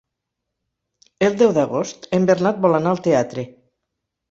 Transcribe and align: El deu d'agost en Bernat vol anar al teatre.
El 1.27 1.37
deu 1.43 1.53
d'agost 1.59 2.09
en 2.19 2.27
Bernat 2.33 2.59
vol 2.67 2.81
anar 2.81 2.97
al 2.97 3.05
teatre. 3.11 3.47